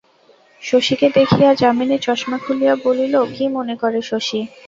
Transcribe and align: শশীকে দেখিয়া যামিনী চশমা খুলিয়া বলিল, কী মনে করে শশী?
শশীকে 0.61 1.07
দেখিয়া 1.17 1.51
যামিনী 1.55 1.97
চশমা 2.01 2.37
খুলিয়া 2.37 2.73
বলিল, 2.85 3.13
কী 3.35 3.45
মনে 3.55 3.75
করে 3.75 3.99
শশী? 4.01 4.39